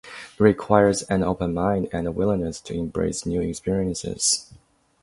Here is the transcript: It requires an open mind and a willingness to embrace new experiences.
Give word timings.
It 0.33 0.39
requires 0.39 1.03
an 1.03 1.21
open 1.21 1.53
mind 1.53 1.87
and 1.93 2.07
a 2.07 2.11
willingness 2.11 2.59
to 2.61 2.73
embrace 2.73 3.23
new 3.23 3.39
experiences. 3.39 4.51